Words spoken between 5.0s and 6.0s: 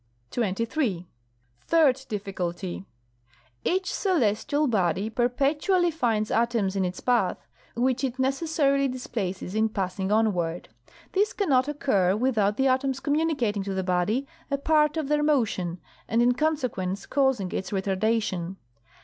perpetually